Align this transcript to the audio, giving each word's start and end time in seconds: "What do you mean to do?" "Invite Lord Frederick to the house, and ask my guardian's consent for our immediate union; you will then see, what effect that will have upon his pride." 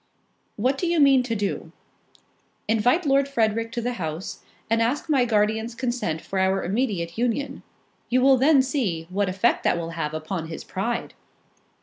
"What 0.55 0.79
do 0.79 0.87
you 0.87 0.99
mean 0.99 1.21
to 1.21 1.35
do?" 1.35 1.71
"Invite 2.67 3.05
Lord 3.05 3.27
Frederick 3.27 3.71
to 3.73 3.81
the 3.81 3.93
house, 4.01 4.41
and 4.67 4.81
ask 4.81 5.09
my 5.11 5.25
guardian's 5.25 5.75
consent 5.75 6.21
for 6.21 6.39
our 6.39 6.63
immediate 6.63 7.19
union; 7.19 7.61
you 8.09 8.19
will 8.21 8.37
then 8.37 8.63
see, 8.63 9.05
what 9.11 9.29
effect 9.29 9.63
that 9.63 9.77
will 9.77 9.91
have 9.91 10.15
upon 10.15 10.47
his 10.47 10.63
pride." 10.63 11.13